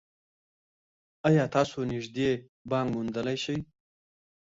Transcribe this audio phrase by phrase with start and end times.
[1.27, 2.29] ایا تاسو نږدې
[2.69, 3.57] بانک موندلی شئ؟